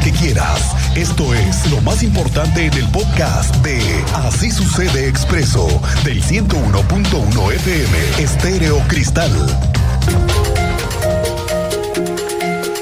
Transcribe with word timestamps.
que 0.00 0.10
quieras. 0.12 0.74
Esto 0.96 1.32
es 1.32 1.70
lo 1.70 1.80
más 1.80 2.02
importante 2.02 2.66
en 2.66 2.74
el 2.74 2.88
podcast 2.90 3.54
de 3.56 3.78
Así 4.14 4.50
sucede 4.50 5.08
expreso 5.08 5.66
del 6.04 6.22
101.1 6.22 7.52
FM 7.52 7.98
Estéreo 8.18 8.78
Cristal. 8.88 9.30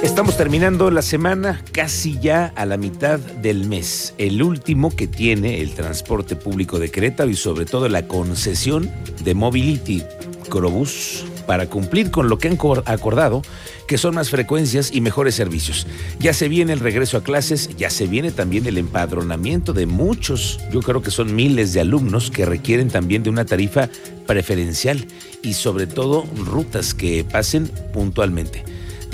Estamos 0.02 0.36
terminando 0.36 0.90
la 0.90 1.02
semana 1.02 1.62
casi 1.72 2.18
ya 2.18 2.52
a 2.56 2.66
la 2.66 2.76
mitad 2.76 3.18
del 3.18 3.66
mes, 3.66 4.14
el 4.18 4.42
último 4.42 4.90
que 4.90 5.06
tiene 5.06 5.60
el 5.60 5.74
transporte 5.74 6.36
público 6.36 6.78
de 6.78 6.90
Querétaro 6.90 7.30
y 7.30 7.36
sobre 7.36 7.64
todo 7.64 7.88
la 7.88 8.06
concesión 8.06 8.90
de 9.22 9.34
Mobility 9.34 10.02
Corobús 10.48 11.24
para 11.46 11.66
cumplir 11.66 12.10
con 12.10 12.28
lo 12.28 12.38
que 12.38 12.48
han 12.48 12.58
acordado, 12.86 13.42
que 13.86 13.98
son 13.98 14.14
más 14.14 14.30
frecuencias 14.30 14.90
y 14.92 15.00
mejores 15.00 15.34
servicios. 15.34 15.86
Ya 16.18 16.32
se 16.32 16.48
viene 16.48 16.72
el 16.72 16.80
regreso 16.80 17.16
a 17.16 17.22
clases, 17.22 17.70
ya 17.76 17.90
se 17.90 18.06
viene 18.06 18.30
también 18.30 18.66
el 18.66 18.78
empadronamiento 18.78 19.72
de 19.72 19.86
muchos, 19.86 20.60
yo 20.72 20.80
creo 20.80 21.02
que 21.02 21.10
son 21.10 21.34
miles 21.34 21.72
de 21.72 21.80
alumnos 21.80 22.30
que 22.30 22.46
requieren 22.46 22.88
también 22.88 23.22
de 23.22 23.30
una 23.30 23.44
tarifa 23.44 23.88
preferencial 24.26 25.06
y 25.42 25.54
sobre 25.54 25.86
todo 25.86 26.24
rutas 26.36 26.94
que 26.94 27.24
pasen 27.24 27.68
puntualmente. 27.92 28.64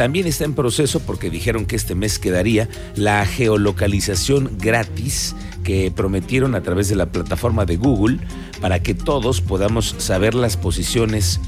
También 0.01 0.27
está 0.27 0.45
en 0.45 0.55
proceso, 0.55 1.01
porque 1.01 1.29
dijeron 1.29 1.67
que 1.67 1.77
este 1.77 1.95
mes 1.95 2.19
quedaría, 2.19 2.71
la 2.95 3.27
geolocalización 3.27 4.57
gratis 4.59 5.37
que 5.63 5.91
prometieron 5.91 6.55
a 6.55 6.63
través 6.63 6.89
de 6.89 6.97
la 6.97 7.13
plataforma 7.13 7.67
de 7.67 7.77
Google 7.77 8.19
para 8.63 8.83
que 8.83 8.95
todos 8.95 9.43
podamos 9.43 9.95
saber 9.99 10.35
las 10.35 10.57
posiciones, 10.57 11.39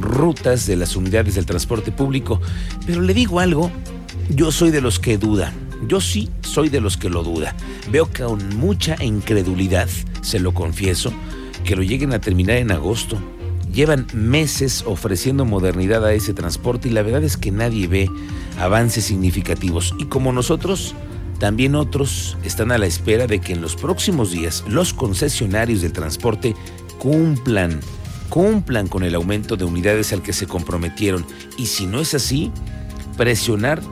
rutas 0.00 0.66
de 0.66 0.76
las 0.76 0.96
unidades 0.96 1.34
del 1.34 1.46
transporte 1.46 1.92
público. 1.92 2.40
Pero 2.86 3.00
le 3.00 3.14
digo 3.14 3.40
algo, 3.40 3.70
yo 4.30 4.52
soy 4.52 4.70
de 4.70 4.80
los 4.80 4.98
que 4.98 5.18
dudan. 5.18 5.52
Yo 5.88 6.00
sí 6.00 6.30
soy 6.42 6.68
de 6.68 6.80
los 6.80 6.96
que 6.96 7.10
lo 7.10 7.22
duda. 7.22 7.56
Veo 7.90 8.08
con 8.16 8.56
mucha 8.56 9.02
incredulidad, 9.02 9.88
se 10.20 10.38
lo 10.38 10.54
confieso, 10.54 11.12
que 11.64 11.74
lo 11.76 11.82
lleguen 11.82 12.12
a 12.12 12.20
terminar 12.20 12.56
en 12.56 12.70
agosto 12.70 13.18
Llevan 13.72 14.06
meses 14.12 14.84
ofreciendo 14.86 15.46
modernidad 15.46 16.04
a 16.04 16.12
ese 16.12 16.34
transporte 16.34 16.88
y 16.88 16.92
la 16.92 17.02
verdad 17.02 17.24
es 17.24 17.38
que 17.38 17.50
nadie 17.50 17.86
ve 17.86 18.10
avances 18.58 19.04
significativos. 19.04 19.94
Y 19.98 20.04
como 20.06 20.30
nosotros, 20.30 20.94
también 21.38 21.74
otros 21.74 22.36
están 22.44 22.70
a 22.70 22.76
la 22.76 22.84
espera 22.84 23.26
de 23.26 23.40
que 23.40 23.54
en 23.54 23.62
los 23.62 23.74
próximos 23.74 24.30
días 24.30 24.62
los 24.68 24.92
concesionarios 24.92 25.80
del 25.80 25.92
transporte 25.92 26.54
cumplan, 26.98 27.80
cumplan 28.32 28.88
con 28.88 29.02
el 29.02 29.14
aumento 29.14 29.58
de 29.58 29.66
unidades 29.66 30.14
al 30.14 30.22
que 30.22 30.32
se 30.32 30.46
comprometieron. 30.46 31.26
Y 31.58 31.66
si 31.66 31.86
no 31.86 32.00
es 32.00 32.14
así, 32.14 32.50
presionar 33.18 33.82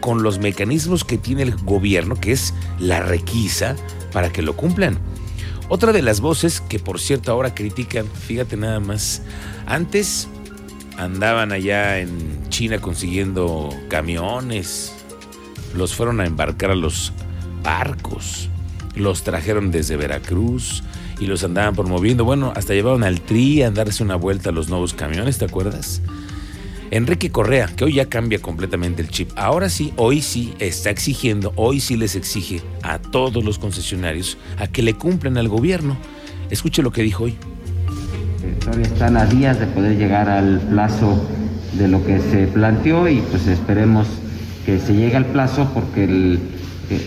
con 0.00 0.22
los 0.22 0.38
mecanismos 0.38 1.02
que 1.02 1.16
tiene 1.16 1.44
el 1.44 1.56
gobierno, 1.56 2.14
que 2.14 2.32
es 2.32 2.52
la 2.78 3.00
requisa, 3.00 3.74
para 4.12 4.30
que 4.30 4.42
lo 4.42 4.54
cumplan. 4.54 4.98
Otra 5.70 5.94
de 5.94 6.02
las 6.02 6.20
voces 6.20 6.60
que 6.60 6.78
por 6.78 7.00
cierto 7.00 7.32
ahora 7.32 7.54
critican, 7.54 8.06
fíjate 8.06 8.58
nada 8.58 8.80
más, 8.80 9.22
antes 9.64 10.28
andaban 10.98 11.50
allá 11.50 12.00
en 12.00 12.46
China 12.50 12.82
consiguiendo 12.82 13.70
camiones, 13.88 14.92
los 15.74 15.94
fueron 15.94 16.20
a 16.20 16.26
embarcar 16.26 16.70
a 16.70 16.74
los 16.74 17.14
barcos, 17.62 18.50
los 18.94 19.24
trajeron 19.24 19.70
desde 19.70 19.96
Veracruz 19.96 20.82
y 21.20 21.26
los 21.26 21.44
andaban 21.44 21.74
promoviendo, 21.74 22.24
bueno, 22.24 22.52
hasta 22.54 22.74
llevaron 22.74 23.04
al 23.04 23.20
TRI 23.20 23.62
a 23.62 23.70
darse 23.70 24.02
una 24.02 24.16
vuelta 24.16 24.50
a 24.50 24.52
los 24.52 24.68
nuevos 24.68 24.94
camiones, 24.94 25.38
¿te 25.38 25.44
acuerdas? 25.44 26.02
Enrique 26.90 27.30
Correa, 27.30 27.66
que 27.66 27.84
hoy 27.84 27.94
ya 27.94 28.06
cambia 28.06 28.38
completamente 28.38 29.02
el 29.02 29.08
chip. 29.08 29.30
Ahora 29.36 29.68
sí, 29.68 29.92
hoy 29.96 30.22
sí 30.22 30.54
está 30.58 30.90
exigiendo, 30.90 31.52
hoy 31.56 31.80
sí 31.80 31.96
les 31.96 32.14
exige 32.14 32.62
a 32.82 32.98
todos 32.98 33.42
los 33.42 33.58
concesionarios 33.58 34.38
a 34.58 34.68
que 34.68 34.82
le 34.82 34.94
cumplan 34.94 35.36
al 35.36 35.48
gobierno. 35.48 35.96
Escuche 36.50 36.82
lo 36.82 36.92
que 36.92 37.02
dijo 37.02 37.24
hoy. 37.24 37.36
Todavía 38.60 38.86
están 38.86 39.16
a 39.16 39.26
días 39.26 39.58
de 39.58 39.66
poder 39.66 39.96
llegar 39.96 40.28
al 40.28 40.60
plazo 40.60 41.20
de 41.72 41.88
lo 41.88 42.04
que 42.04 42.20
se 42.20 42.46
planteó 42.46 43.08
y 43.08 43.20
pues 43.22 43.46
esperemos 43.46 44.06
que 44.64 44.78
se 44.78 44.94
llegue 44.94 45.16
al 45.16 45.26
plazo 45.26 45.68
porque 45.74 46.38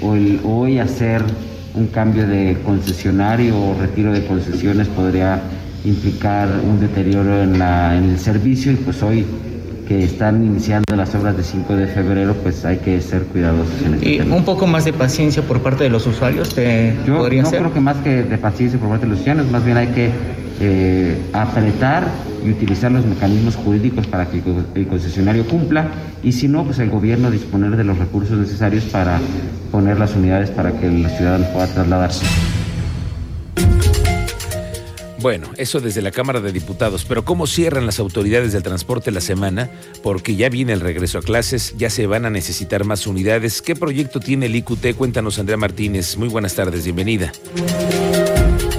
hoy, 0.02 0.40
hoy 0.44 0.80
hacer 0.80 1.24
un 1.78 1.88
cambio 1.88 2.28
de 2.28 2.58
concesionario 2.66 3.58
o 3.58 3.76
retiro 3.80 4.12
de 4.12 4.26
concesiones 4.26 4.88
podría 4.88 5.42
implicar 5.86 6.50
un 6.64 6.80
deterioro 6.80 7.42
en, 7.42 7.60
la, 7.60 7.96
en 7.96 8.10
el 8.10 8.20
servicio 8.20 8.72
y 8.72 8.76
pues 8.76 9.02
hoy 9.04 9.26
que 9.88 10.04
están 10.04 10.44
iniciando 10.44 10.96
las 10.98 11.16
obras 11.16 11.38
de 11.38 11.44
5 11.44 11.76
de 11.78 11.88
febrero, 11.88 12.36
pues 12.44 12.66
hay 12.66 12.78
que 12.78 13.00
ser 13.00 13.24
cuidadosos 13.24 13.82
en 13.86 13.94
este 13.94 14.16
y 14.16 14.20
Un 14.20 14.44
poco 14.44 14.68
más 14.68 14.84
de 14.84 14.92
paciencia 14.92 15.44
por 15.44 15.62
parte 15.62 15.86
de 15.86 15.90
los 15.90 16.06
usuarios, 16.06 16.54
¿te 16.54 16.94
Yo 17.06 17.30
no 17.30 17.50
creo 17.50 17.74
que 17.74 17.80
más 17.80 17.98
que 17.98 18.24
de 18.24 18.38
paciencia 18.38 18.78
por 18.78 18.90
parte 18.90 19.06
de 19.06 19.12
los 19.12 19.22
usuarios, 19.22 19.50
más 19.50 19.64
bien 19.64 19.78
hay 19.78 19.88
que 19.88 20.12
eh, 20.59 21.18
apretar 21.34 22.07
y 22.45 22.51
utilizar 22.51 22.91
los 22.91 23.06
mecanismos 23.06 23.56
jurídicos 23.56 24.07
para 24.07 24.25
que 24.28 24.41
el 24.75 24.88
concesionario 24.88 25.45
cumpla 25.45 25.88
y 26.23 26.31
si 26.31 26.47
no, 26.47 26.63
pues 26.63 26.79
el 26.79 26.90
gobierno 26.90 27.31
disponer 27.31 27.75
de 27.75 27.84
los 27.84 27.97
recursos 27.97 28.38
necesarios 28.38 28.85
para 28.85 29.19
poner 29.72 30.00
las 30.00 30.16
unidades 30.16 30.50
para 30.50 30.72
que 30.72 30.90
los 30.90 31.12
ciudadanos 31.12 31.47
puedan 31.47 31.73
trasladarse. 31.73 32.25
Bueno, 35.19 35.47
eso 35.57 35.79
desde 35.79 36.01
la 36.01 36.12
Cámara 36.12 36.41
de 36.41 36.51
Diputados, 36.51 37.03
pero 37.03 37.25
¿cómo 37.25 37.47
cierran 37.47 37.85
las 37.85 38.00
autoridades 38.00 38.53
del 38.53 38.62
transporte 38.62 39.12
la 39.12 39.19
semana? 39.19 39.69
Porque 40.03 40.35
ya 40.35 40.47
viene 40.50 40.74
el 40.74 40.79
regreso 40.79 41.18
a 41.18 41.22
clases, 41.22 41.74
ya 41.75 41.89
se 41.89 42.06
van 42.06 42.25
a 42.25 42.29
necesitar 42.29 42.85
más 42.85 43.07
unidades. 43.07 43.62
¿Qué 43.63 43.75
proyecto 43.75 44.19
tiene 44.19 44.45
el 44.45 44.56
IQT? 44.56 44.95
Cuéntanos, 44.95 45.39
Andrea 45.39 45.57
Martínez. 45.57 46.18
Muy 46.18 46.29
buenas 46.29 46.53
tardes, 46.53 46.84
bienvenida. 46.84 47.31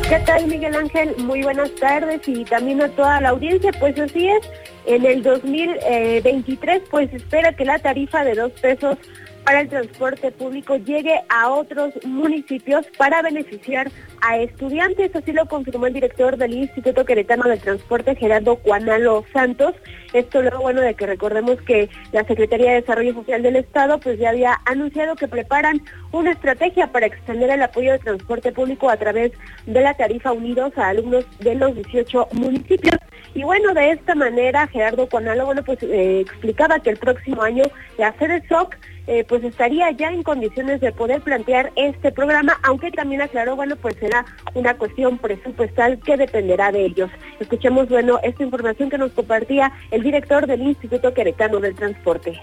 ¿Qué 0.09 0.19
tal, 0.21 0.47
Miguel 0.47 0.75
Ángel? 0.75 1.15
Muy 1.19 1.43
buenas 1.43 1.71
tardes 1.75 2.27
y 2.27 2.43
también 2.47 2.81
a 2.81 2.89
toda 2.89 3.21
la 3.21 3.29
audiencia. 3.29 3.73
Pues 3.79 3.99
así 4.01 4.27
es, 4.27 4.41
en 4.87 5.05
el 5.05 5.23
2023 5.23 6.83
pues 6.91 7.13
espera 7.13 7.53
que 7.53 7.67
la 7.67 7.79
tarifa 7.79 8.25
de 8.25 8.35
dos 8.35 8.53
pesos 8.53 8.97
para 9.45 9.61
el 9.61 9.69
transporte 9.69 10.31
público 10.31 10.77
llegue 10.77 11.21
a 11.29 11.51
otros 11.51 11.95
municipios 12.05 12.87
para 12.97 13.23
beneficiar 13.23 13.91
a 14.21 14.39
estudiantes. 14.39 15.15
Así 15.15 15.33
lo 15.33 15.47
confirmó 15.47 15.87
el 15.87 15.95
director 15.95 16.37
del 16.37 16.55
Instituto 16.55 17.05
Queretano 17.05 17.49
del 17.49 17.61
Transporte, 17.61 18.15
Gerardo 18.17 18.57
Juanalo 18.57 19.25
Santos. 19.33 19.75
Esto 20.13 20.43
luego, 20.43 20.61
bueno, 20.61 20.81
de 20.81 20.95
que 20.95 21.07
recordemos 21.07 21.61
que 21.63 21.89
la 22.13 22.25
Secretaría 22.25 22.71
de 22.71 22.81
Desarrollo 22.81 23.15
Social 23.15 23.43
del 23.43 23.57
Estado 23.57 23.99
pues 24.01 24.19
ya 24.19 24.31
había 24.31 24.59
anunciado 24.65 25.17
que 25.17 25.29
preparan 25.29 25.83
una 26.13 26.33
estrategia 26.33 26.91
para 26.93 27.07
extender 27.07 27.51
el 27.51 27.63
apoyo 27.63 27.93
de 27.93 27.99
transporte 27.99 28.53
público 28.53 28.89
a 28.89 28.97
través 28.97 29.33
de 29.67 29.81
la 29.81 29.95
tarifa 29.95 30.33
unidos 30.33 30.73
a 30.77 30.89
alumnos 30.89 31.27
de 31.41 31.55
los 31.55 31.75
18 31.75 32.29
municipios. 32.33 32.97
Y 33.35 33.45
bueno, 33.45 33.75
de 33.75 33.91
esta 33.91 34.15
manera 34.15 34.67
Gerardo 34.69 35.07
Juanalo, 35.07 35.47
bueno, 35.47 35.63
pues 35.63 35.83
eh, 35.83 36.21
explicaba 36.21 36.81
que 36.81 36.91
el 36.91 36.97
próximo 36.97 37.43
año 37.43 37.65
la 37.99 38.13
sede 38.19 38.43
SOC 38.49 38.77
eh, 39.09 39.25
pues 39.27 39.43
estaría 39.43 39.91
ya 39.93 40.11
en 40.11 40.23
condiciones 40.23 40.81
de 40.81 40.93
poder 40.93 41.23
plantear 41.23 41.73
este 41.77 42.13
programa, 42.13 42.59
aunque 42.63 42.91
también 42.91 43.23
aclaró, 43.23 43.57
bueno, 43.57 43.75
pues 43.77 43.97
será 43.97 44.27
una 44.55 44.77
cuestión 44.77 45.17
presupuestal 45.17 45.99
que 46.01 46.19
dependerá 46.19 46.71
de 46.71 46.85
ellos. 46.85 47.11
Escuchemos, 47.41 47.89
bueno, 47.89 48.21
esta 48.23 48.43
información 48.43 48.91
que 48.91 48.99
nos 48.99 49.13
compartía 49.13 49.73
el 49.91 50.03
director 50.03 50.47
del 50.47 50.61
Instituto 50.61 51.15
Queretano 51.15 51.59
del 51.59 51.75
Transporte. 51.75 52.39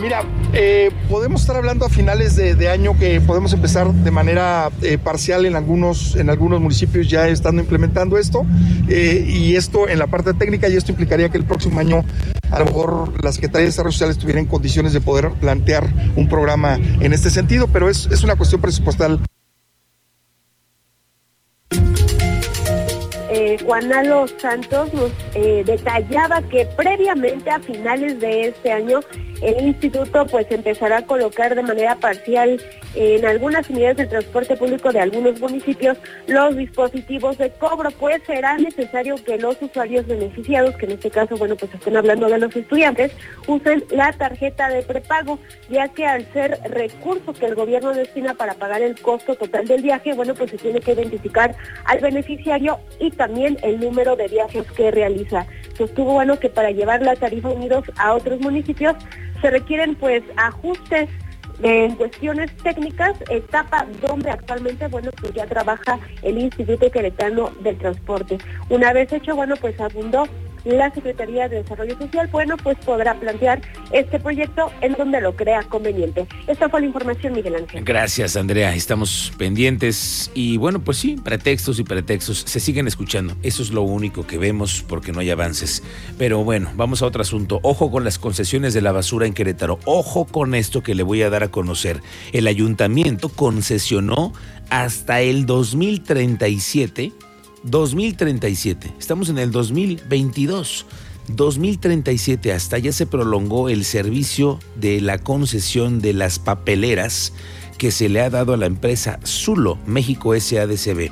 Mira, 0.00 0.22
eh, 0.52 0.90
podemos 1.08 1.42
estar 1.42 1.56
hablando 1.56 1.84
a 1.84 1.88
finales 1.88 2.34
de, 2.36 2.68
año 2.68 2.98
que 2.98 3.20
podemos 3.20 3.52
empezar 3.52 3.92
de 3.92 4.10
manera 4.10 4.70
eh, 4.80 4.98
parcial 4.98 5.44
en 5.44 5.54
algunos, 5.54 6.16
en 6.16 6.30
algunos 6.30 6.60
municipios 6.60 7.08
ya 7.08 7.28
estando 7.28 7.60
implementando 7.62 8.16
esto 8.18 8.46
y 8.88 9.54
esto 9.54 9.88
en 9.88 9.98
la 9.98 10.06
parte 10.06 10.34
técnica 10.34 10.68
y 10.68 10.76
esto 10.76 10.92
implicaría 10.92 11.28
que 11.28 11.38
el 11.38 11.44
próximo 11.44 11.78
año 11.78 12.04
a 12.50 12.58
lo 12.58 12.66
mejor 12.66 13.24
la 13.24 13.32
Secretaría 13.32 13.62
de 13.62 13.66
Desarrollo 13.66 13.92
Social 13.92 14.10
estuviera 14.10 14.40
en 14.40 14.46
condiciones 14.46 14.92
de 14.92 15.00
poder 15.00 15.30
plantear 15.32 15.88
un 16.16 16.28
programa 16.28 16.78
en 17.00 17.12
este 17.12 17.30
sentido, 17.30 17.66
pero 17.68 17.88
es, 17.88 18.06
es 18.06 18.22
una 18.24 18.36
cuestión 18.36 18.60
presupuestal. 18.60 19.20
Eh, 23.52 23.58
Juanalo 23.62 24.26
Santos 24.28 24.94
nos 24.94 25.10
eh, 25.34 25.62
detallaba 25.66 26.40
que 26.40 26.64
previamente 26.74 27.50
a 27.50 27.58
finales 27.60 28.18
de 28.18 28.48
este 28.48 28.72
año 28.72 29.00
el 29.42 29.66
instituto 29.66 30.24
pues 30.26 30.46
empezará 30.50 30.98
a 30.98 31.06
colocar 31.06 31.54
de 31.54 31.62
manera 31.62 31.96
parcial 31.96 32.62
en 32.94 33.24
algunas 33.24 33.68
unidades 33.68 33.96
de 33.96 34.06
transporte 34.06 34.56
público 34.56 34.92
de 34.92 35.00
algunos 35.00 35.40
municipios 35.40 35.98
los 36.26 36.56
dispositivos 36.56 37.38
de 37.38 37.50
cobro, 37.50 37.90
pues 37.90 38.22
será 38.26 38.56
necesario 38.56 39.16
que 39.16 39.38
los 39.38 39.60
usuarios 39.60 40.06
beneficiados, 40.06 40.76
que 40.76 40.86
en 40.86 40.92
este 40.92 41.10
caso, 41.10 41.36
bueno, 41.36 41.56
pues 41.56 41.74
están 41.74 41.96
hablando 41.96 42.28
de 42.28 42.38
los 42.38 42.54
estudiantes, 42.54 43.12
usen 43.46 43.84
la 43.90 44.12
tarjeta 44.12 44.68
de 44.68 44.82
prepago, 44.82 45.38
ya 45.70 45.88
que 45.88 46.06
al 46.06 46.30
ser 46.32 46.58
recursos 46.68 47.38
que 47.38 47.46
el 47.46 47.54
gobierno 47.54 47.92
destina 47.92 48.34
para 48.34 48.54
pagar 48.54 48.82
el 48.82 49.00
costo 49.00 49.34
total 49.34 49.66
del 49.66 49.82
viaje, 49.82 50.12
bueno, 50.14 50.34
pues 50.34 50.50
se 50.50 50.58
tiene 50.58 50.80
que 50.80 50.92
identificar 50.92 51.56
al 51.84 51.98
beneficiario 51.98 52.78
y 53.00 53.10
el 53.46 53.80
número 53.80 54.16
de 54.16 54.28
viajes 54.28 54.70
que 54.72 54.90
realiza. 54.90 55.46
Sostuvo, 55.76 56.12
bueno, 56.14 56.38
que 56.38 56.48
para 56.48 56.70
llevar 56.70 57.02
la 57.02 57.16
tarifa 57.16 57.48
unidos 57.48 57.84
a 57.96 58.14
otros 58.14 58.40
municipios 58.40 58.94
se 59.40 59.50
requieren 59.50 59.94
pues 59.96 60.22
ajustes 60.36 61.08
En 61.62 61.94
cuestiones 61.94 62.50
técnicas, 62.56 63.16
etapa 63.28 63.86
donde 64.00 64.30
actualmente, 64.30 64.88
bueno, 64.88 65.10
pues 65.20 65.32
ya 65.32 65.46
trabaja 65.46 65.98
el 66.22 66.38
Instituto 66.38 66.90
Queretano 66.90 67.50
del 67.60 67.78
Transporte. 67.78 68.38
Una 68.68 68.92
vez 68.92 69.12
hecho, 69.12 69.36
bueno, 69.36 69.54
pues 69.60 69.78
abundó 69.80 70.24
la 70.64 70.92
Secretaría 70.92 71.48
de 71.48 71.62
Desarrollo 71.62 71.96
Social, 71.98 72.28
bueno, 72.30 72.56
pues 72.56 72.78
podrá 72.78 73.14
plantear 73.14 73.62
este 73.92 74.18
proyecto 74.20 74.70
en 74.80 74.94
donde 74.94 75.20
lo 75.20 75.34
crea 75.34 75.62
conveniente. 75.64 76.26
Esta 76.46 76.68
fue 76.68 76.80
la 76.80 76.86
información, 76.86 77.32
Miguel 77.32 77.56
Ángel. 77.56 77.84
Gracias, 77.84 78.36
Andrea. 78.36 78.74
Estamos 78.74 79.32
pendientes 79.38 80.30
y 80.34 80.56
bueno, 80.56 80.80
pues 80.80 80.98
sí, 80.98 81.16
pretextos 81.22 81.78
y 81.78 81.84
pretextos 81.84 82.44
se 82.46 82.60
siguen 82.60 82.86
escuchando. 82.86 83.36
Eso 83.42 83.62
es 83.62 83.70
lo 83.70 83.82
único 83.82 84.26
que 84.26 84.38
vemos 84.38 84.84
porque 84.86 85.12
no 85.12 85.20
hay 85.20 85.30
avances. 85.30 85.82
Pero 86.18 86.44
bueno, 86.44 86.70
vamos 86.76 87.02
a 87.02 87.06
otro 87.06 87.22
asunto. 87.22 87.60
Ojo 87.62 87.90
con 87.90 88.04
las 88.04 88.18
concesiones 88.18 88.74
de 88.74 88.82
la 88.82 88.92
basura 88.92 89.26
en 89.26 89.34
Querétaro. 89.34 89.78
Ojo 89.84 90.26
con 90.26 90.54
esto 90.54 90.82
que 90.82 90.94
le 90.94 91.02
voy 91.02 91.22
a 91.22 91.30
dar 91.30 91.42
a 91.42 91.48
conocer. 91.48 92.00
El 92.32 92.46
ayuntamiento 92.46 93.28
concesionó 93.28 94.32
hasta 94.70 95.20
el 95.20 95.46
2037 95.46 97.12
2037. 97.64 98.92
Estamos 98.98 99.28
en 99.28 99.38
el 99.38 99.50
2022. 99.50 100.86
2037 101.28 102.52
hasta 102.52 102.78
ya 102.78 102.92
se 102.92 103.06
prolongó 103.06 103.68
el 103.68 103.84
servicio 103.84 104.58
de 104.76 105.00
la 105.00 105.18
concesión 105.18 106.00
de 106.00 106.12
las 106.12 106.38
papeleras 106.38 107.32
que 107.78 107.92
se 107.92 108.08
le 108.08 108.20
ha 108.20 108.30
dado 108.30 108.54
a 108.54 108.56
la 108.56 108.66
empresa 108.66 109.20
Zulo 109.24 109.78
México 109.86 110.38
SADCB. 110.38 111.10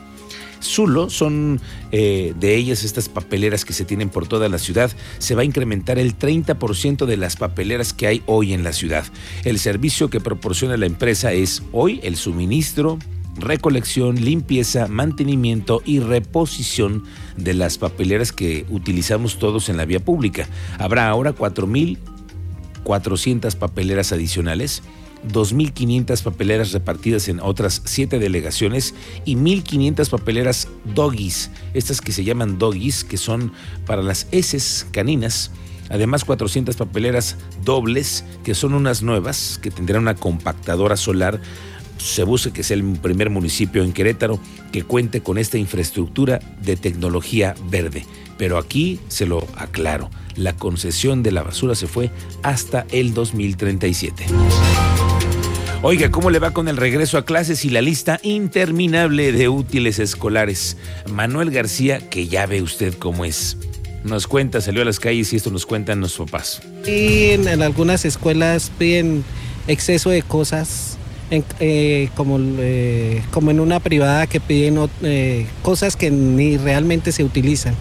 Zulo 0.62 1.08
son 1.08 1.60
eh, 1.90 2.34
de 2.38 2.54
ellas 2.54 2.84
estas 2.84 3.08
papeleras 3.08 3.64
que 3.64 3.72
se 3.72 3.84
tienen 3.84 4.10
por 4.10 4.26
toda 4.26 4.48
la 4.48 4.58
ciudad. 4.58 4.90
Se 5.18 5.34
va 5.34 5.42
a 5.42 5.46
incrementar 5.46 5.98
el 5.98 6.18
30% 6.18 7.06
de 7.06 7.16
las 7.16 7.36
papeleras 7.36 7.92
que 7.92 8.06
hay 8.06 8.22
hoy 8.26 8.52
en 8.52 8.62
la 8.62 8.72
ciudad. 8.72 9.04
El 9.44 9.58
servicio 9.58 10.10
que 10.10 10.20
proporciona 10.20 10.76
la 10.76 10.86
empresa 10.86 11.32
es 11.32 11.62
hoy 11.72 12.00
el 12.02 12.16
suministro, 12.16 12.98
recolección, 13.40 14.24
limpieza, 14.24 14.88
mantenimiento 14.88 15.80
y 15.84 16.00
reposición 16.00 17.04
de 17.36 17.54
las 17.54 17.78
papeleras 17.78 18.32
que 18.32 18.66
utilizamos 18.68 19.38
todos 19.38 19.68
en 19.68 19.76
la 19.76 19.84
vía 19.84 20.00
pública. 20.00 20.48
Habrá 20.78 21.08
ahora 21.08 21.32
4.400 21.34 23.54
papeleras 23.56 24.10
adicionales. 24.12 24.82
2.500 25.28 26.22
papeleras 26.22 26.72
repartidas 26.72 27.28
en 27.28 27.40
otras 27.40 27.82
7 27.84 28.18
delegaciones 28.18 28.94
y 29.26 29.36
1.500 29.36 30.08
papeleras 30.08 30.68
doggies, 30.94 31.50
estas 31.74 32.00
que 32.00 32.12
se 32.12 32.24
llaman 32.24 32.58
doggies, 32.58 33.04
que 33.04 33.18
son 33.18 33.52
para 33.86 34.02
las 34.02 34.28
heces 34.32 34.86
caninas. 34.92 35.50
Además, 35.90 36.24
400 36.24 36.76
papeleras 36.76 37.36
dobles, 37.64 38.24
que 38.44 38.54
son 38.54 38.74
unas 38.74 39.02
nuevas, 39.02 39.58
que 39.60 39.72
tendrán 39.72 40.02
una 40.02 40.14
compactadora 40.14 40.96
solar 40.96 41.40
se 42.00 42.24
busca 42.24 42.52
que 42.52 42.62
sea 42.62 42.76
el 42.76 42.84
primer 42.84 43.30
municipio 43.30 43.82
en 43.82 43.92
Querétaro 43.92 44.40
que 44.72 44.82
cuente 44.82 45.20
con 45.20 45.38
esta 45.38 45.58
infraestructura 45.58 46.40
de 46.62 46.76
tecnología 46.76 47.54
verde. 47.68 48.06
Pero 48.38 48.58
aquí 48.58 48.98
se 49.08 49.26
lo 49.26 49.46
aclaro, 49.56 50.10
la 50.36 50.56
concesión 50.56 51.22
de 51.22 51.32
la 51.32 51.42
basura 51.42 51.74
se 51.74 51.86
fue 51.86 52.10
hasta 52.42 52.86
el 52.90 53.12
2037. 53.12 54.26
Oiga, 55.82 56.10
¿cómo 56.10 56.30
le 56.30 56.38
va 56.38 56.50
con 56.50 56.68
el 56.68 56.76
regreso 56.76 57.16
a 57.16 57.24
clases 57.24 57.64
y 57.64 57.70
la 57.70 57.80
lista 57.80 58.20
interminable 58.22 59.32
de 59.32 59.48
útiles 59.48 59.98
escolares? 59.98 60.76
Manuel 61.10 61.50
García, 61.50 62.10
que 62.10 62.28
ya 62.28 62.46
ve 62.46 62.60
usted 62.60 62.94
cómo 62.94 63.24
es. 63.24 63.56
Nos 64.04 64.26
cuenta, 64.26 64.60
salió 64.60 64.82
a 64.82 64.84
las 64.84 65.00
calles 65.00 65.32
y 65.32 65.36
esto 65.36 65.50
nos 65.50 65.66
cuentan 65.66 66.00
nuestros 66.00 66.30
papás. 66.30 66.62
en, 66.86 67.48
en 67.48 67.62
algunas 67.62 68.04
escuelas 68.04 68.70
piden 68.78 69.24
exceso 69.68 70.10
de 70.10 70.22
cosas 70.22 70.98
eh, 71.30 72.08
como, 72.16 72.38
eh, 72.40 73.22
como 73.30 73.52
en 73.52 73.60
una 73.60 73.78
privada 73.78 74.26
que 74.26 74.40
piden 74.40 74.88
eh, 75.02 75.46
cosas 75.62 75.94
que 75.94 76.10
ni 76.10 76.56
realmente 76.56 77.12
se 77.12 77.22
utilizan. 77.22 77.74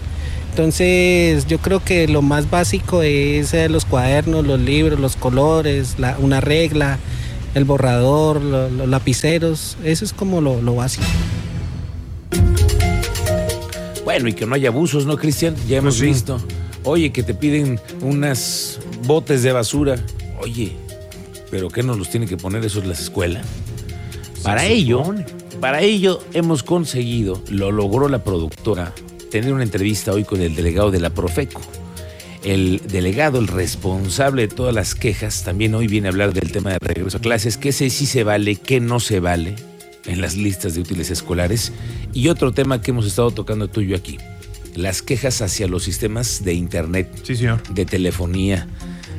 Entonces 0.52 1.48
yo 1.48 1.58
creo 1.58 1.84
que 1.84 2.08
lo 2.08 2.22
más 2.22 2.50
básico 2.50 3.02
es 3.02 3.54
los 3.70 3.86
cuadernos, 3.86 4.46
los 4.46 4.60
libros, 4.60 5.00
los 5.00 5.16
colores, 5.16 5.96
una 6.20 6.42
regla, 6.42 7.00
el 7.56 7.66
borrador, 7.66 8.42
los 8.42 8.88
lapiceros, 8.88 9.78
eso 9.84 10.06
es 10.06 10.14
como 10.14 10.42
lo, 10.42 10.62
lo 10.62 10.76
básico. 10.76 11.08
Bueno, 14.04 14.28
y 14.28 14.34
que 14.34 14.46
no 14.46 14.56
haya 14.56 14.70
abusos, 14.70 15.06
¿no, 15.06 15.18
Cristian? 15.18 15.56
Ya 15.68 15.78
hemos 15.78 15.98
pues 15.98 16.10
visto. 16.10 16.40
Oye, 16.84 17.12
que 17.12 17.24
te 17.24 17.34
piden 17.34 17.80
unas 18.02 18.80
botes 19.06 19.44
de 19.44 19.52
basura. 19.52 19.96
Oye, 20.42 20.76
pero 21.52 21.70
¿qué 21.70 21.84
nos 21.84 21.98
los 21.98 22.10
tiene 22.10 22.28
que 22.28 22.38
poner 22.38 22.64
eso 22.66 22.80
en 22.80 22.90
las 22.90 23.00
escuelas? 23.00 23.46
Para 24.44 24.66
ello, 24.66 25.04
para 25.60 25.82
ello 25.82 26.24
hemos 26.34 26.64
conseguido, 26.64 27.44
lo 27.50 27.72
logró 27.72 28.08
la 28.08 28.24
productora, 28.24 28.94
tener 29.30 29.54
una 29.54 29.64
entrevista 29.64 30.14
hoy 30.14 30.24
con 30.24 30.42
el 30.42 30.56
delegado 30.56 30.92
de 30.92 31.00
la 31.00 31.10
Profeco. 31.10 31.62
El 32.44 32.82
delegado, 32.88 33.40
el 33.40 33.48
responsable 33.48 34.44
de 34.44 34.48
todas 34.48 34.74
las 34.74 34.96
quejas, 34.96 35.44
también 35.44 35.76
hoy 35.76 35.88
viene 35.88 36.08
a 36.08 36.12
hablar 36.12 36.34
del 36.34 36.54
tema 36.54 36.72
de 36.72 36.80
regreso 36.80 37.18
a 37.18 37.22
clases, 37.22 37.58
qué 37.58 37.74
sé 37.74 37.90
si 37.90 38.06
se 38.06 38.24
vale, 38.24 38.56
qué 38.56 38.80
no 38.80 39.02
se 39.02 39.20
vale 39.20 39.56
en 40.06 40.22
las 40.22 40.38
listas 40.38 40.74
de 40.74 40.82
útiles 40.82 41.12
escolares. 41.12 41.74
Y 42.14 42.30
otro 42.30 42.54
tema 42.54 42.82
que 42.82 42.92
hemos 42.92 43.06
estado 43.06 43.32
tocando 43.32 43.68
tú 43.68 43.82
y 43.82 43.88
yo 43.88 43.98
aquí, 43.98 44.18
las 44.76 45.02
quejas 45.02 45.42
hacia 45.42 45.68
los 45.68 45.84
sistemas 45.84 46.44
de 46.46 46.54
internet, 46.54 47.10
de 47.74 47.86
telefonía, 47.86 48.68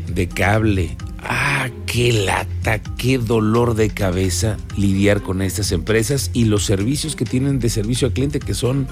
de 0.08 0.26
cable, 0.28 0.96
Ah, 1.22 1.69
qué 1.87 2.12
lata, 2.12 2.82
qué 2.96 3.19
dolor 3.19 3.75
de 3.75 3.90
cabeza 3.90 4.56
lidiar 4.76 5.22
con 5.22 5.43
estas 5.43 5.72
empresas 5.72 6.31
y 6.32 6.44
los 6.44 6.64
servicios 6.64 7.17
que 7.17 7.25
tienen 7.25 7.58
de 7.58 7.69
servicio 7.69 8.08
al 8.08 8.14
cliente 8.14 8.40
que 8.40 8.55
son 8.55 8.87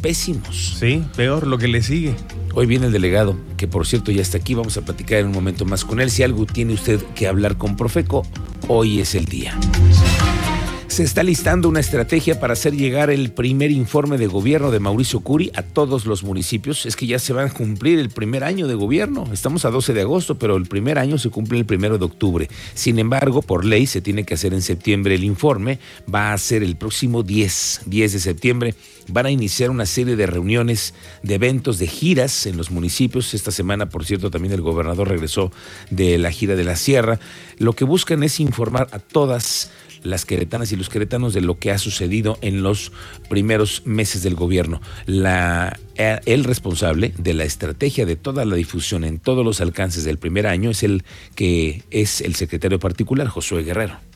pésimos. 0.00 0.76
Sí, 0.78 1.04
peor 1.16 1.46
lo 1.46 1.58
que 1.58 1.68
le 1.68 1.82
sigue. 1.82 2.14
Hoy 2.54 2.66
viene 2.66 2.86
el 2.86 2.92
delegado, 2.92 3.36
que 3.56 3.66
por 3.66 3.86
cierto 3.86 4.12
ya 4.12 4.22
está 4.22 4.38
aquí, 4.38 4.54
vamos 4.54 4.76
a 4.76 4.84
platicar 4.84 5.20
en 5.20 5.26
un 5.26 5.32
momento 5.32 5.64
más 5.64 5.84
con 5.84 6.00
él. 6.00 6.10
Si 6.10 6.22
algo 6.22 6.44
tiene 6.44 6.74
usted 6.74 7.00
que 7.14 7.26
hablar 7.26 7.56
con 7.56 7.76
Profeco, 7.76 8.26
hoy 8.68 9.00
es 9.00 9.14
el 9.14 9.24
día. 9.24 9.58
Se 10.92 11.04
está 11.04 11.22
listando 11.22 11.70
una 11.70 11.80
estrategia 11.80 12.38
para 12.38 12.52
hacer 12.52 12.76
llegar 12.76 13.08
el 13.08 13.32
primer 13.32 13.70
informe 13.70 14.18
de 14.18 14.26
gobierno 14.26 14.70
de 14.70 14.78
Mauricio 14.78 15.20
Curi 15.20 15.50
a 15.54 15.62
todos 15.62 16.04
los 16.04 16.22
municipios. 16.22 16.84
Es 16.84 16.96
que 16.96 17.06
ya 17.06 17.18
se 17.18 17.32
va 17.32 17.44
a 17.44 17.48
cumplir 17.48 17.98
el 17.98 18.10
primer 18.10 18.44
año 18.44 18.68
de 18.68 18.74
gobierno. 18.74 19.26
Estamos 19.32 19.64
a 19.64 19.70
12 19.70 19.94
de 19.94 20.02
agosto, 20.02 20.38
pero 20.38 20.54
el 20.54 20.66
primer 20.66 20.98
año 20.98 21.16
se 21.16 21.30
cumple 21.30 21.58
el 21.58 21.64
primero 21.64 21.96
de 21.96 22.04
octubre. 22.04 22.50
Sin 22.74 22.98
embargo, 22.98 23.40
por 23.40 23.64
ley 23.64 23.86
se 23.86 24.02
tiene 24.02 24.24
que 24.24 24.34
hacer 24.34 24.52
en 24.52 24.60
septiembre 24.60 25.14
el 25.14 25.24
informe. 25.24 25.78
Va 26.14 26.34
a 26.34 26.36
ser 26.36 26.62
el 26.62 26.76
próximo 26.76 27.22
10, 27.22 27.84
10 27.86 28.12
de 28.12 28.20
septiembre. 28.20 28.74
Van 29.08 29.24
a 29.24 29.30
iniciar 29.30 29.70
una 29.70 29.86
serie 29.86 30.14
de 30.14 30.26
reuniones, 30.26 30.92
de 31.22 31.36
eventos, 31.36 31.78
de 31.78 31.86
giras 31.86 32.44
en 32.44 32.58
los 32.58 32.70
municipios. 32.70 33.32
Esta 33.32 33.50
semana, 33.50 33.88
por 33.88 34.04
cierto, 34.04 34.30
también 34.30 34.52
el 34.52 34.60
gobernador 34.60 35.08
regresó 35.08 35.52
de 35.88 36.18
la 36.18 36.30
gira 36.30 36.54
de 36.54 36.64
la 36.64 36.76
Sierra. 36.76 37.18
Lo 37.56 37.72
que 37.72 37.86
buscan 37.86 38.22
es 38.22 38.40
informar 38.40 38.88
a 38.92 38.98
todas 38.98 39.70
las 40.02 40.24
queretanas 40.24 40.72
y 40.72 40.76
los 40.76 40.88
queretanos 40.88 41.34
de 41.34 41.40
lo 41.40 41.58
que 41.58 41.70
ha 41.70 41.78
sucedido 41.78 42.38
en 42.42 42.62
los 42.62 42.92
primeros 43.28 43.82
meses 43.84 44.22
del 44.22 44.34
gobierno. 44.34 44.80
La, 45.06 45.78
eh, 45.96 46.20
el 46.26 46.44
responsable 46.44 47.12
de 47.18 47.34
la 47.34 47.44
estrategia 47.44 48.06
de 48.06 48.16
toda 48.16 48.44
la 48.44 48.56
difusión 48.56 49.04
en 49.04 49.18
todos 49.18 49.44
los 49.44 49.60
alcances 49.60 50.04
del 50.04 50.18
primer 50.18 50.46
año 50.46 50.70
es 50.70 50.82
el 50.82 51.04
que 51.34 51.82
es 51.90 52.20
el 52.20 52.34
secretario 52.34 52.78
particular, 52.78 53.28
Josué 53.28 53.62
Guerrero. 53.62 54.11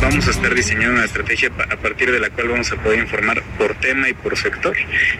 Vamos 0.00 0.26
a 0.26 0.30
estar 0.30 0.54
diseñando 0.54 0.94
una 0.94 1.04
estrategia 1.04 1.50
a 1.70 1.76
partir 1.76 2.10
de 2.10 2.20
la 2.20 2.30
cual 2.30 2.48
vamos 2.48 2.72
a 2.72 2.76
poder 2.76 3.00
informar 3.00 3.42
por 3.58 3.74
tema 3.74 4.08
y 4.08 4.14
por 4.14 4.36
sector 4.36 4.76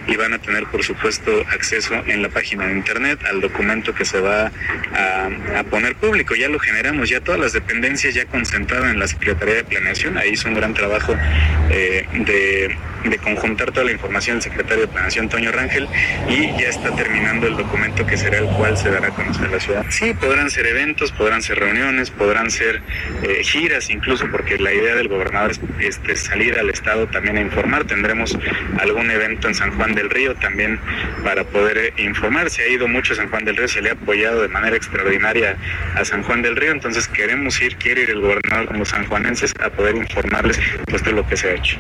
y 0.07 0.17
van 0.17 0.33
a 0.33 0.38
tener 0.38 0.64
por 0.67 0.83
supuesto 0.83 1.45
acceso 1.50 1.95
en 2.07 2.23
la 2.23 2.28
página 2.28 2.67
de 2.67 2.73
internet 2.73 3.19
al 3.28 3.40
documento 3.40 3.95
que 3.95 4.05
se 4.05 4.21
va 4.21 4.50
a, 4.95 5.64
poner 5.71 5.97
público. 5.97 6.35
Ya 6.35 6.49
lo 6.49 6.59
generamos, 6.59 7.09
ya 7.09 7.21
todas 7.21 7.40
las 7.40 7.52
dependencias 7.52 8.14
ya 8.14 8.25
concentradas 8.25 8.93
en 8.93 8.99
la 8.99 9.09
Secretaría 9.09 9.57
de 9.57 9.64
Planeación, 9.64 10.17
ahí 10.17 10.31
hizo 10.31 10.49
un 10.49 10.55
gran 10.55 10.73
trabajo 10.73 11.14
eh, 11.71 12.07
de, 12.12 12.76
de 13.05 13.19
conjuntar 13.19 13.73
toda 13.73 13.85
la 13.85 13.93
información 13.93 14.37
del 14.37 14.43
secretario 14.43 14.87
de 14.87 14.88
Planeación, 14.88 15.28
Toño 15.28 15.52
Rangel, 15.52 15.88
y 16.28 16.49
ya 16.61 16.69
está 16.69 16.95
terminando 16.95 17.47
el 17.47 17.57
documento 17.57 18.07
que 18.07 18.17
será 18.17 18.38
el 18.38 18.47
cual 18.47 18.76
se 18.76 18.90
dará 18.90 19.09
a 19.09 19.11
conocer 19.11 19.50
la 19.50 19.61
ciudad. 19.61 19.85
Sí, 19.88 20.14
podrán 20.14 20.50
ser 20.50 20.67
eventos, 20.67 21.12
podrán 21.12 21.43
ser 21.43 21.59
reuniones, 21.59 22.11
podrán 22.11 22.50
ser 22.50 22.83
eh, 23.23 23.43
giras 23.43 23.90
incluso 23.90 24.26
porque 24.31 24.59
la 24.59 24.73
idea 24.73 24.95
del 24.95 25.09
gobernador 25.09 25.52
es 25.52 25.61
este, 25.81 26.17
salir 26.17 26.59
al 26.59 26.71
Estado 26.71 27.07
también 27.09 27.37
a 27.37 27.40
informar. 27.40 27.85
Tendremos 27.85 28.37
algún 28.81 29.11
evento 29.11 29.49
en 29.49 29.55
San 29.55 29.76
Juan 29.76 29.95
del 29.95 30.11
Río 30.11 30.35
también 30.37 30.78
para 31.25 31.45
poder 31.45 31.78
eh, 31.78 31.93
informar. 31.99 32.50
Se 32.50 32.62
ha 32.62 32.69
ido 32.69 32.88
mucho 32.88 33.12
a 33.12 33.17
San 33.17 33.28
Juan 33.31 33.45
del 33.45 33.57
Río, 33.57 33.69
se 33.69 33.83
le 33.83 33.90
ha 33.90 33.93
apoyado 33.93 34.43
de 34.43 34.49
manera 34.49 34.76
extraordinaria 34.76 35.57
a 35.95 36.05
San 36.05 36.23
Juan 36.23 36.43
del 36.43 36.57
Río, 36.57 36.73
entonces 36.73 37.09
queremos 37.09 37.61
ir, 37.61 37.76
quiere 37.76 38.02
ir 38.02 38.11
el 38.11 38.21
gobernador 38.21 38.67
como 38.67 38.85
sanjuanenses 38.85 39.55
a 39.61 39.71
poder 39.71 39.97
informarles 39.97 40.59
de 40.87 41.12
lo 41.12 41.26
que 41.26 41.37
se 41.37 41.49
ha 41.49 41.55
hecho. 41.55 41.78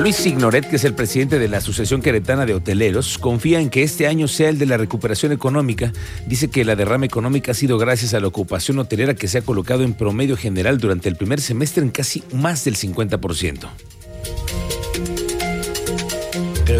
Luis 0.00 0.16
Signoret, 0.16 0.66
que 0.66 0.76
es 0.76 0.84
el 0.84 0.94
presidente 0.94 1.38
de 1.38 1.46
la 1.46 1.58
Asociación 1.58 2.00
Queretana 2.00 2.46
de 2.46 2.54
Hoteleros, 2.54 3.18
confía 3.18 3.60
en 3.60 3.68
que 3.68 3.82
este 3.82 4.06
año 4.06 4.28
sea 4.28 4.48
el 4.48 4.58
de 4.58 4.64
la 4.64 4.78
recuperación 4.78 5.30
económica. 5.30 5.92
Dice 6.26 6.48
que 6.48 6.64
la 6.64 6.74
derrama 6.74 7.04
económica 7.04 7.52
ha 7.52 7.54
sido 7.54 7.76
gracias 7.76 8.14
a 8.14 8.20
la 8.20 8.26
ocupación 8.26 8.78
hotelera 8.78 9.14
que 9.14 9.28
se 9.28 9.36
ha 9.36 9.42
colocado 9.42 9.82
en 9.82 9.92
promedio 9.92 10.38
general 10.38 10.78
durante 10.78 11.10
el 11.10 11.16
primer 11.16 11.42
semestre 11.42 11.82
en 11.82 11.90
casi 11.90 12.24
más 12.32 12.64
del 12.64 12.76
50%. 12.76 13.68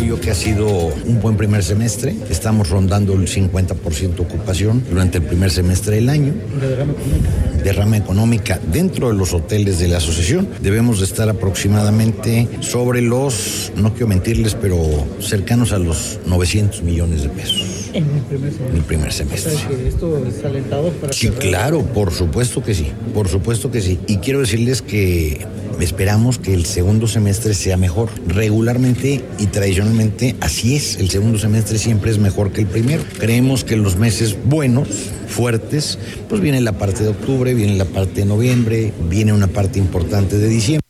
Creo 0.01 0.17
yo 0.17 0.21
que 0.23 0.31
ha 0.31 0.35
sido 0.35 0.67
un 0.67 1.21
buen 1.21 1.37
primer 1.37 1.63
semestre. 1.63 2.17
Estamos 2.31 2.71
rondando 2.71 3.13
el 3.13 3.29
50% 3.29 4.21
ocupación 4.21 4.83
durante 4.89 5.19
el 5.19 5.25
primer 5.25 5.51
semestre 5.51 5.97
del 5.97 6.09
año. 6.09 6.33
¿De 6.59 6.69
derrama 6.69 6.93
económica? 6.93 7.63
Derrama 7.63 7.97
económica 7.99 8.61
dentro 8.73 9.09
de 9.09 9.15
los 9.15 9.35
hoteles 9.35 9.79
de 9.79 9.89
la 9.89 9.99
asociación. 9.99 10.49
Debemos 10.63 11.01
de 11.01 11.05
estar 11.05 11.29
aproximadamente 11.29 12.49
sobre 12.61 13.03
los, 13.03 13.73
no 13.77 13.93
quiero 13.93 14.07
mentirles, 14.07 14.55
pero 14.55 14.79
cercanos 15.21 15.73
a 15.73 15.79
los 15.79 16.19
900 16.25 16.83
millones 16.83 17.23
de 17.23 17.29
pesos. 17.29 17.70
En 17.93 18.05
el 18.05 18.23
primer 18.23 18.53
semestre. 18.53 18.69
En 18.71 18.77
el 18.77 18.83
primer 18.83 19.13
semestre. 19.13 19.55
O 19.55 19.59
sea, 19.59 19.69
que 19.69 19.89
esto 19.89 20.27
es 20.27 20.45
alentador 20.45 20.93
para 20.93 21.13
Sí, 21.13 21.29
claro, 21.31 21.83
por 21.83 22.13
supuesto 22.13 22.63
que 22.63 22.75
sí, 22.75 22.89
por 23.15 23.29
supuesto 23.29 23.71
que 23.71 23.81
sí. 23.81 23.99
Y 24.07 24.19
quiero 24.19 24.41
decirles 24.41 24.83
que 24.83 25.47
esperamos 25.81 26.39
que 26.39 26.55
el 26.55 26.67
segundo 26.67 27.07
semestre 27.07 27.55
sea 27.55 27.77
mejor. 27.77 28.11
Regularmente 28.27 29.25
y 29.39 29.47
tradicionalmente 29.47 30.37
así 30.41 30.77
es, 30.77 30.97
el 30.97 31.11
segundo 31.11 31.39
semestre 31.39 31.79
siempre 31.79 32.11
es 32.11 32.19
mejor 32.19 32.53
que 32.53 32.63
el 32.63 32.67
primero. 32.67 33.03
Creemos 33.19 33.65
que 33.65 33.77
los 33.77 33.97
meses 33.97 34.37
buenos, 34.45 34.89
fuertes, 35.29 35.99
pues 36.29 36.41
viene 36.41 36.61
la 36.61 36.73
parte 36.73 37.03
de 37.03 37.11
octubre, 37.11 37.55
viene 37.55 37.77
la 37.77 37.87
parte 37.87 38.21
de 38.21 38.27
noviembre, 38.27 38.93
viene 39.09 39.33
una 39.33 39.47
parte 39.47 39.79
importante 39.79 40.39
de 40.39 40.49
diciembre. 40.49 40.81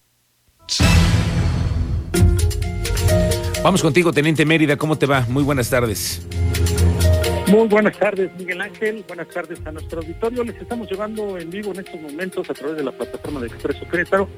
Vamos 3.63 3.83
contigo, 3.83 4.13
Teniente 4.13 4.47
Mérida, 4.47 4.77
¿cómo 4.77 4.97
te 4.97 5.07
va? 5.07 5.27
Muy 5.29 5.43
buenas 5.43 5.69
tardes. 5.69 6.23
Muy 7.51 7.67
buenas 7.67 7.99
tardes, 7.99 8.31
Miguel 8.39 8.61
Ángel. 8.61 9.05
Buenas 9.09 9.27
tardes 9.27 9.61
a 9.65 9.73
nuestro 9.73 10.01
auditorio. 10.01 10.45
Les 10.45 10.55
estamos 10.57 10.89
llevando 10.89 11.37
en 11.37 11.51
vivo 11.51 11.73
en 11.73 11.81
estos 11.81 12.01
momentos 12.01 12.49
a 12.49 12.55
través 12.55 12.77
de 12.77 12.85
la 12.85 12.93
plataforma 12.93 13.41
de 13.41 13.49
Expreso 13.49 13.89
Querétaro 13.91 14.29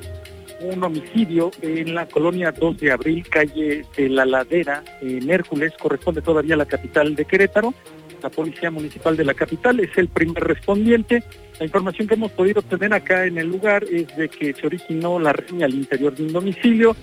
un 0.63 0.83
homicidio 0.83 1.51
en 1.61 1.95
la 1.95 2.07
colonia 2.07 2.53
2 2.53 2.79
de 2.79 2.93
abril, 2.93 3.29
calle 3.29 3.85
de 3.97 4.09
la 4.09 4.25
Ladera, 4.25 4.83
en 5.01 5.29
Hércules, 5.29 5.73
corresponde 5.81 6.23
todavía 6.23 6.55
a 6.55 6.59
la 6.59 6.67
capital 6.67 7.15
de 7.15 7.25
Querétaro. 7.25 7.75
La 8.23 8.31
Policía 8.31 8.71
Municipal 8.71 9.17
de 9.17 9.25
la 9.25 9.35
capital 9.35 9.81
es 9.81 9.91
el 9.99 10.09
primer 10.09 10.45
respondiente. 10.45 11.23
La 11.59 11.67
información 11.67 12.07
que 12.07 12.15
hemos 12.15 12.33
podido 12.33 12.61
obtener 12.61 12.95
acá 12.95 13.27
en 13.27 13.37
el 13.39 13.49
lugar 13.49 13.85
es 13.85 14.17
de 14.17 14.29
que 14.29 14.55
se 14.55 14.67
originó 14.67 15.19
la 15.19 15.33
riña 15.33 15.67
al 15.67 15.75
interior 15.75 16.15
de 16.15 16.23
un 16.23 16.33
domicilio, 16.33 16.97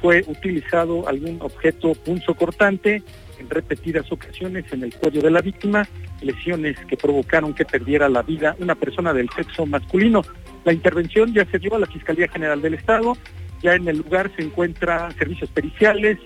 fue 0.00 0.22
utilizado 0.26 1.08
algún 1.08 1.38
objeto 1.40 1.94
punzocortante 1.94 3.02
en 3.38 3.50
repetidas 3.50 4.10
ocasiones 4.10 4.64
en 4.72 4.82
el 4.82 4.94
cuello 4.94 5.20
de 5.22 5.30
la 5.30 5.40
víctima, 5.40 5.86
lesiones 6.20 6.76
que 6.86 6.96
provocaron 6.96 7.54
que 7.54 7.64
perdiera 7.64 8.08
la 8.08 8.22
vida 8.22 8.56
una 8.58 8.74
persona 8.74 9.12
del 9.12 9.28
sexo 9.30 9.66
masculino. 9.66 10.22
La 10.64 10.72
intervención 10.72 11.32
ya 11.32 11.44
se 11.46 11.58
dio 11.58 11.74
a 11.74 11.78
la 11.78 11.86
Fiscalía 11.86 12.28
General 12.28 12.60
del 12.60 12.74
Estado, 12.74 13.16
ya 13.62 13.74
en 13.74 13.88
el 13.88 13.98
lugar 13.98 14.30
se 14.36 14.42
encuentran 14.42 15.14
servicios 15.16 15.50
periciales, 15.50 16.18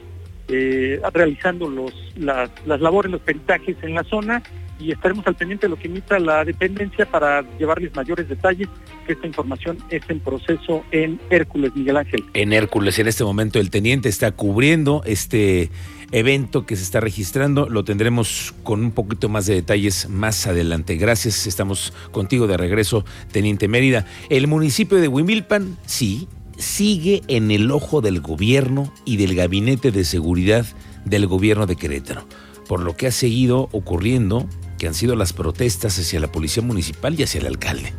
eh, 0.49 1.00
realizando 1.12 1.69
los, 1.69 1.95
las, 2.17 2.50
las 2.67 2.81
labores, 2.81 3.12
los 3.12 3.21
peritajes 3.21 3.76
en 3.83 3.95
la 3.95 4.05
zona 4.05 4.43
y 4.80 4.92
estaremos 4.92 5.26
al 5.26 5.34
pendiente 5.34 5.66
de 5.66 5.70
lo 5.70 5.78
que 5.78 5.88
emita 5.88 6.18
la 6.18 6.44
dependencia 6.44 7.06
para 7.06 7.42
llevarles 7.58 7.94
mayores 7.94 8.28
detalles, 8.28 8.68
que 9.06 9.12
esta 9.12 9.26
información 9.26 9.78
es 9.90 10.02
en 10.08 10.20
proceso 10.20 10.84
en 10.90 11.20
Hércules, 11.30 11.75
Miguel 11.75 11.99
Ángel. 11.99 12.25
En 12.34 12.52
Hércules, 12.52 12.99
en 12.99 13.08
este 13.08 13.25
momento 13.25 13.58
el 13.58 13.70
teniente 13.70 14.08
está 14.08 14.32
cubriendo 14.32 15.02
este 15.04 15.70
evento 16.12 16.66
que 16.66 16.76
se 16.76 16.82
está 16.82 17.00
registrando. 17.00 17.68
Lo 17.68 17.84
tendremos 17.84 18.54
con 18.62 18.82
un 18.82 18.90
poquito 18.92 19.28
más 19.28 19.46
de 19.46 19.54
detalles 19.54 20.08
más 20.08 20.46
adelante. 20.46 20.96
Gracias, 20.96 21.46
estamos 21.46 21.92
contigo 22.10 22.46
de 22.46 22.56
regreso, 22.56 23.04
Teniente 23.32 23.68
Mérida. 23.68 24.06
El 24.28 24.46
municipio 24.46 24.99
de 24.99 25.08
Huimilpan, 25.08 25.76
sí, 25.87 26.28
sigue 26.56 27.22
en 27.28 27.50
el 27.50 27.70
ojo 27.70 28.00
del 28.00 28.20
gobierno 28.20 28.92
y 29.04 29.16
del 29.16 29.34
gabinete 29.34 29.90
de 29.90 30.04
seguridad 30.04 30.66
del 31.04 31.26
gobierno 31.26 31.66
de 31.66 31.76
Querétaro, 31.76 32.26
por 32.68 32.80
lo 32.80 32.96
que 32.96 33.06
ha 33.06 33.12
seguido 33.12 33.68
ocurriendo, 33.72 34.46
que 34.80 34.88
han 34.88 34.94
sido 34.94 35.14
las 35.14 35.34
protestas 35.34 35.99
hacia 35.99 36.20
la 36.20 36.32
policía 36.32 36.62
municipal 36.62 37.14
y 37.20 37.22
hacia 37.22 37.40
el 37.40 37.46
alcalde. 37.46 37.92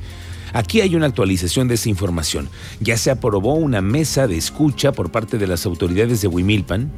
Aquí 0.52 0.82
hay 0.82 0.96
una 0.96 1.06
actualización 1.06 1.68
de 1.68 1.76
esta 1.76 1.90
información. 1.90 2.50
Ya 2.80 2.98
se 2.98 3.12
aprobó 3.12 3.54
una 3.54 3.82
mesa 3.82 4.26
de 4.28 4.36
escucha 4.36 4.92
por 4.92 5.12
parte 5.12 5.38
de 5.38 5.46
las 5.46 5.68
autoridades 5.68 6.22
de 6.22 6.28
Huimilpan 6.28 6.92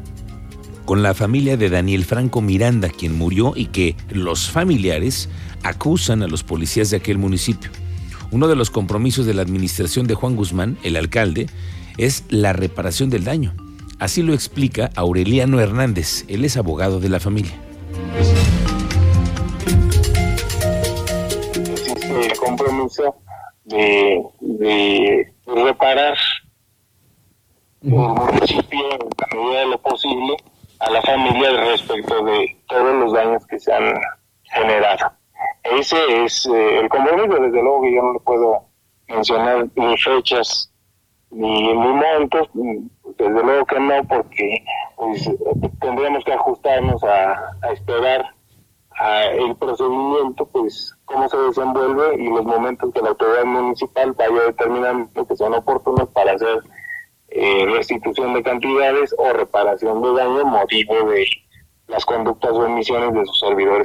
con 0.85 1.03
la 1.03 1.13
familia 1.13 1.57
de 1.57 1.69
Daniel 1.69 2.05
Franco 2.05 2.39
Miranda, 2.39 2.89
quien 2.89 3.17
murió 3.17 3.53
y 3.57 3.65
que 3.65 3.97
los 4.09 4.49
familiares 4.49 5.27
acusan 5.63 6.23
a 6.23 6.27
los 6.27 6.43
policías 6.43 6.89
de 6.89 6.97
aquel 6.97 7.17
municipio. 7.17 7.69
Uno 8.31 8.47
de 8.47 8.55
los 8.55 8.71
compromisos 8.71 9.25
de 9.25 9.33
la 9.33 9.41
administración 9.41 10.07
de 10.07 10.15
Juan 10.15 10.37
Guzmán, 10.37 10.77
el 10.83 10.95
alcalde, 10.95 11.47
es 11.97 12.23
la 12.29 12.53
reparación 12.53 13.09
del 13.09 13.25
daño. 13.25 13.53
Así 13.99 14.23
lo 14.23 14.33
explica 14.33 14.91
Aureliano 14.95 15.59
Hernández, 15.59 16.23
él 16.29 16.45
es 16.45 16.55
abogado 16.55 17.01
de 17.01 17.09
la 17.09 17.19
familia. 17.19 17.59
Compromiso 22.63 23.15
de, 23.65 24.23
de 24.39 25.33
reparar 25.45 26.17
el 27.81 27.91
municipio 27.91 28.93
en 28.93 28.99
la 28.99 29.27
medida 29.35 29.59
de 29.59 29.65
lo 29.67 29.77
posible 29.79 30.37
a 30.79 30.89
la 30.89 31.01
familia 31.01 31.49
respecto 31.65 32.23
de 32.25 32.57
todos 32.67 32.95
los 32.95 33.13
daños 33.13 33.45
que 33.47 33.59
se 33.59 33.73
han 33.73 33.93
generado. 34.43 35.11
Ese 35.63 36.23
es 36.23 36.45
eh, 36.45 36.79
el 36.79 36.89
compromiso, 36.89 37.41
desde 37.41 37.61
luego 37.61 37.81
que 37.81 37.93
yo 37.93 38.01
no 38.01 38.13
le 38.13 38.19
puedo 38.19 38.65
mencionar 39.07 39.67
ni 39.75 39.97
fechas 39.97 40.71
ni, 41.29 41.73
ni 41.73 41.87
montos, 41.87 42.49
desde 43.17 43.43
luego 43.43 43.65
que 43.65 43.79
no, 43.79 44.03
porque 44.05 44.63
pues, 44.95 45.29
tendríamos 45.79 46.23
que 46.23 46.33
ajustarnos 46.33 47.03
a, 47.03 47.33
a 47.61 47.71
esperar 47.71 48.25
a 48.91 49.23
el 49.25 49.55
procedimiento, 49.55 50.45
pues 50.45 50.95
cómo 51.05 51.27
se 51.29 51.37
desenvuelve 51.37 52.15
y 52.21 52.29
los 52.29 52.43
momentos 52.45 52.93
que 52.93 53.01
la 53.01 53.09
autoridad 53.09 53.45
municipal 53.45 54.13
vaya 54.13 54.41
determinando 54.47 55.27
que 55.27 55.35
son 55.35 55.53
oportunos 55.53 56.09
para 56.09 56.33
hacer 56.33 56.61
eh, 57.29 57.65
restitución 57.65 58.33
de 58.33 58.43
cantidades 58.43 59.13
o 59.17 59.33
reparación 59.33 60.01
de 60.01 60.13
daño 60.13 60.45
motivo 60.45 61.09
de 61.09 61.25
las 61.87 62.05
conductas 62.05 62.51
o 62.51 62.65
emisiones 62.65 63.13
de 63.13 63.25
sus 63.25 63.39
servidores 63.39 63.81